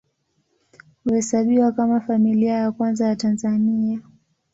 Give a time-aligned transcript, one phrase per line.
[1.03, 3.99] Huhesabiwa kama Familia ya Kwanza ya Tanzania.